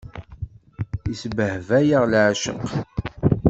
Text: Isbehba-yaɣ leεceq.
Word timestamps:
Isbehba-yaɣ 1.11 2.03
leεceq. 2.11 2.61